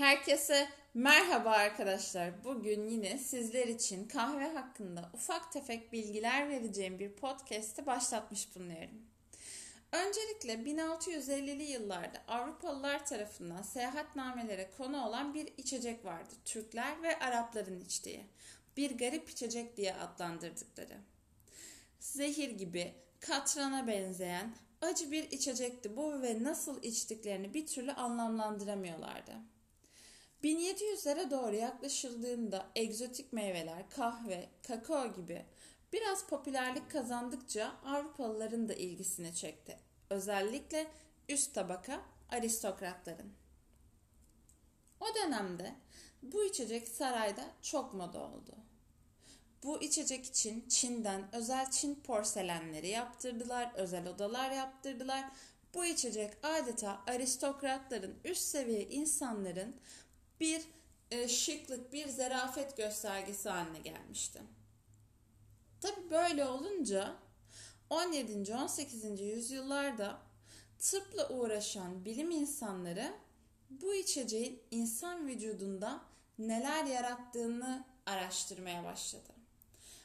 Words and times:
Herkese 0.00 0.68
merhaba 0.94 1.50
arkadaşlar. 1.50 2.44
Bugün 2.44 2.88
yine 2.88 3.18
sizler 3.18 3.66
için 3.66 4.08
kahve 4.08 4.48
hakkında 4.48 5.10
ufak 5.14 5.52
tefek 5.52 5.92
bilgiler 5.92 6.48
vereceğim 6.48 6.98
bir 6.98 7.12
podcast'i 7.12 7.86
başlatmış 7.86 8.56
bulunuyorum. 8.56 9.02
Öncelikle 9.92 10.54
1650'li 10.54 11.62
yıllarda 11.62 12.22
Avrupalılar 12.28 13.06
tarafından 13.06 13.62
seyahatnamelere 13.62 14.70
konu 14.78 15.06
olan 15.06 15.34
bir 15.34 15.48
içecek 15.56 16.04
vardı. 16.04 16.34
Türkler 16.44 17.02
ve 17.02 17.18
Arapların 17.18 17.80
içtiği. 17.80 18.26
Bir 18.76 18.98
garip 18.98 19.30
içecek 19.30 19.76
diye 19.76 19.94
adlandırdıkları. 19.94 20.96
Zehir 21.98 22.50
gibi, 22.50 22.94
katrana 23.20 23.86
benzeyen 23.86 24.54
acı 24.80 25.10
bir 25.10 25.30
içecekti 25.30 25.96
bu 25.96 26.22
ve 26.22 26.44
nasıl 26.44 26.82
içtiklerini 26.82 27.54
bir 27.54 27.66
türlü 27.66 27.92
anlamlandıramıyorlardı. 27.92 29.32
1700'lere 30.44 31.30
doğru 31.30 31.54
yaklaşıldığında 31.56 32.66
egzotik 32.76 33.32
meyveler, 33.32 33.90
kahve, 33.90 34.48
kakao 34.62 35.14
gibi 35.14 35.44
biraz 35.92 36.26
popülerlik 36.26 36.90
kazandıkça 36.90 37.72
Avrupalıların 37.84 38.68
da 38.68 38.74
ilgisini 38.74 39.34
çekti. 39.34 39.78
Özellikle 40.10 40.86
üst 41.28 41.54
tabaka 41.54 42.00
aristokratların. 42.28 43.32
O 45.00 45.14
dönemde 45.14 45.74
bu 46.22 46.44
içecek 46.44 46.88
sarayda 46.88 47.44
çok 47.62 47.94
moda 47.94 48.18
oldu. 48.18 48.56
Bu 49.62 49.82
içecek 49.82 50.26
için 50.26 50.68
Çin'den 50.68 51.34
özel 51.34 51.70
Çin 51.70 51.94
porselenleri 51.94 52.88
yaptırdılar, 52.88 53.72
özel 53.74 54.08
odalar 54.08 54.50
yaptırdılar. 54.50 55.24
Bu 55.74 55.84
içecek 55.84 56.32
adeta 56.42 57.00
aristokratların, 57.06 58.18
üst 58.24 58.42
seviye 58.42 58.88
insanların 58.88 59.76
bir 60.40 60.62
e, 61.10 61.28
şıklık, 61.28 61.92
bir 61.92 62.08
zarafet 62.08 62.76
göstergesi 62.76 63.48
haline 63.48 63.78
gelmişti. 63.78 64.42
Tabi 65.80 66.10
böyle 66.10 66.44
olunca 66.44 67.16
17. 67.90 68.54
18. 68.54 69.20
yüzyıllarda 69.20 70.18
tıpla 70.78 71.28
uğraşan 71.28 72.04
bilim 72.04 72.30
insanları 72.30 73.12
bu 73.70 73.94
içeceğin 73.94 74.62
insan 74.70 75.28
vücudunda 75.28 76.00
neler 76.38 76.84
yarattığını 76.84 77.84
araştırmaya 78.06 78.84
başladı. 78.84 79.32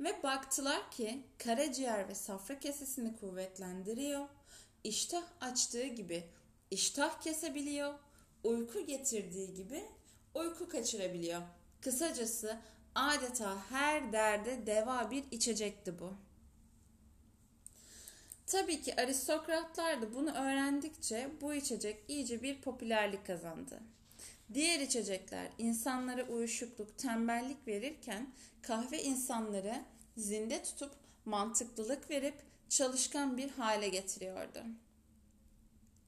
Ve 0.00 0.22
baktılar 0.22 0.90
ki 0.90 1.22
karaciğer 1.38 2.08
ve 2.08 2.14
safra 2.14 2.60
kesesini 2.60 3.16
kuvvetlendiriyor, 3.16 4.28
iştah 4.84 5.22
açtığı 5.40 5.86
gibi 5.86 6.24
iştah 6.70 7.20
kesebiliyor, 7.20 7.94
uyku 8.44 8.86
getirdiği 8.86 9.54
gibi 9.54 9.84
uyku 10.36 10.68
kaçırabiliyor. 10.68 11.42
Kısacası 11.80 12.56
adeta 12.94 13.56
her 13.70 14.12
derde 14.12 14.66
deva 14.66 15.10
bir 15.10 15.24
içecekti 15.30 15.98
bu. 15.98 16.14
Tabii 18.46 18.82
ki 18.82 19.00
aristokratlar 19.00 20.02
da 20.02 20.14
bunu 20.14 20.30
öğrendikçe 20.30 21.30
bu 21.40 21.54
içecek 21.54 22.04
iyice 22.08 22.42
bir 22.42 22.60
popülerlik 22.60 23.26
kazandı. 23.26 23.80
Diğer 24.54 24.80
içecekler 24.80 25.48
insanlara 25.58 26.24
uyuşukluk, 26.24 26.98
tembellik 26.98 27.66
verirken 27.68 28.32
kahve 28.62 29.02
insanları 29.02 29.84
zinde 30.16 30.62
tutup 30.62 30.92
mantıklılık 31.24 32.10
verip 32.10 32.34
çalışkan 32.68 33.36
bir 33.36 33.50
hale 33.50 33.88
getiriyordu. 33.88 34.62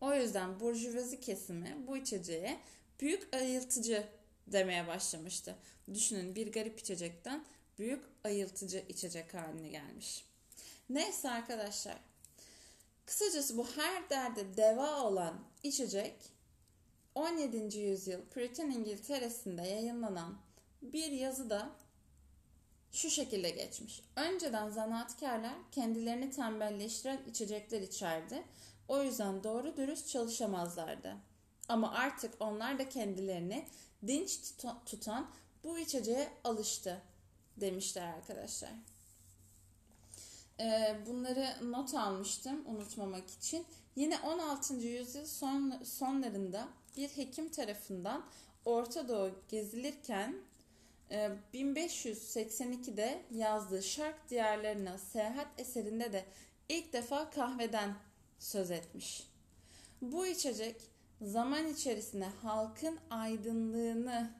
O 0.01 0.15
yüzden 0.15 0.61
burjuvazi 0.61 1.21
kesimi 1.21 1.77
bu 1.87 1.97
içeceğe 1.97 2.59
büyük 3.01 3.35
ayıltıcı 3.35 4.07
demeye 4.53 4.87
başlamıştı. 4.87 5.57
Düşünün 5.95 6.35
bir 6.35 6.53
garip 6.53 6.81
içecekten 6.81 7.45
büyük 7.79 8.05
ayıltıcı 8.25 8.85
içecek 8.89 9.35
haline 9.35 9.69
gelmiş. 9.69 10.25
Neyse 10.91 11.31
arkadaşlar. 11.31 11.97
Kısacası 13.07 13.57
bu 13.57 13.67
her 13.77 14.11
derde 14.11 14.57
deva 14.57 15.03
olan 15.03 15.41
içecek 15.63 16.15
17. 17.15 17.79
yüzyıl 17.79 18.21
Puritan 18.25 18.71
İngiltere'sinde 18.71 19.63
yayınlanan 19.63 20.39
bir 20.83 21.13
yazıda 21.13 21.71
şu 22.93 23.11
şekilde 23.11 23.51
geçmiş. 23.51 24.03
Önceden 24.17 24.69
zanaatkarlar 24.69 25.55
kendilerini 25.73 26.31
tembelleştiren 26.31 27.21
içecekler 27.31 27.81
içerdi. 27.81 28.43
O 28.89 29.03
yüzden 29.03 29.45
doğru 29.45 29.77
dürüst 29.77 30.09
çalışamazlardı. 30.09 31.17
Ama 31.69 31.93
artık 31.93 32.35
onlar 32.41 32.79
da 32.79 32.89
kendilerini 32.89 33.67
dinç 34.07 34.39
tutan 34.87 35.31
bu 35.65 35.79
içeceğe 35.79 36.29
alıştı 36.45 37.03
demişler 37.57 38.07
arkadaşlar. 38.07 38.71
Ee, 40.61 40.97
bunları 41.07 41.71
not 41.71 41.95
almıştım 41.95 42.63
unutmamak 42.67 43.31
için. 43.31 43.67
Yine 43.97 44.19
16. 44.19 44.75
yüzyıl 44.75 45.27
son, 45.27 45.83
sonlarında 45.85 46.69
bir 46.97 47.09
hekim 47.09 47.49
tarafından 47.49 48.25
Orta 48.65 49.09
Doğu 49.09 49.31
gezilirken 49.49 50.37
1582'de 51.55 53.03
e, 53.05 53.23
yazdığı 53.37 53.83
Şark 53.83 54.31
diyarlarına 54.31 54.99
seyahat 54.99 55.47
eserinde 55.59 56.13
de 56.13 56.25
ilk 56.69 56.93
defa 56.93 57.31
kahveden 57.31 57.95
söz 58.39 58.71
etmiş. 58.71 59.27
Bu 60.03 60.27
içecek 60.27 60.77
zaman 61.23 61.67
içerisinde 61.67 62.27
halkın 62.43 62.99
aydınlığını 63.11 64.31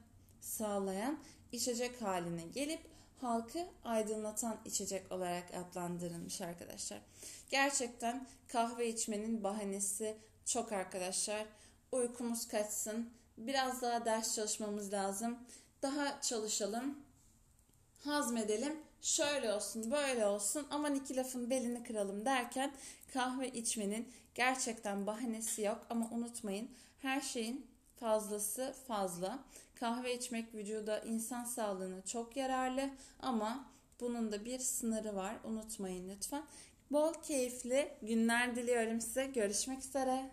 sağlayan 0.41 1.19
içecek 1.51 2.01
haline 2.01 2.43
gelip 2.53 2.79
halkı 3.21 3.67
aydınlatan 3.83 4.57
içecek 4.65 5.11
olarak 5.11 5.53
adlandırılmış 5.53 6.41
arkadaşlar. 6.41 6.99
Gerçekten 7.49 8.27
kahve 8.47 8.89
içmenin 8.89 9.43
bahanesi 9.43 10.17
çok 10.45 10.71
arkadaşlar. 10.71 11.45
Uykumuz 11.91 12.47
kaçsın. 12.47 13.09
Biraz 13.37 13.81
daha 13.81 14.05
ders 14.05 14.35
çalışmamız 14.35 14.93
lazım. 14.93 15.39
Daha 15.81 16.21
çalışalım. 16.21 17.08
Hazmedelim. 18.03 18.75
Şöyle 19.01 19.53
olsun, 19.53 19.91
böyle 19.91 20.25
olsun. 20.25 20.67
Aman 20.71 20.95
iki 20.95 21.15
lafın 21.15 21.49
belini 21.49 21.83
kıralım 21.83 22.25
derken 22.25 22.71
kahve 23.13 23.49
içmenin 23.49 24.07
gerçekten 24.35 25.07
bahanesi 25.07 25.61
yok 25.61 25.85
ama 25.89 26.09
unutmayın 26.11 26.69
her 27.01 27.21
şeyin 27.21 27.67
fazlası 27.99 28.75
fazla. 28.87 29.39
Kahve 29.75 30.15
içmek 30.17 30.55
vücuda 30.55 30.99
insan 30.99 31.43
sağlığına 31.43 32.05
çok 32.05 32.37
yararlı 32.37 32.89
ama 33.19 33.65
bunun 33.99 34.31
da 34.31 34.45
bir 34.45 34.59
sınırı 34.59 35.15
var. 35.15 35.35
Unutmayın 35.43 36.09
lütfen. 36.09 36.43
Bol 36.91 37.13
keyifli 37.13 37.91
günler 38.01 38.55
diliyorum 38.55 39.01
size. 39.01 39.25
Görüşmek 39.25 39.79
üzere. 39.79 40.29